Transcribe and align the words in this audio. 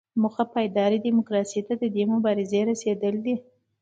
موخه 0.21 0.43
پایداره 0.53 0.97
ډیموکراسۍ 1.05 1.61
ته 1.67 1.73
د 1.81 1.83
دې 1.95 2.03
مبارزې 2.13 2.61
رسیدل 2.69 3.15
دي. 3.25 3.35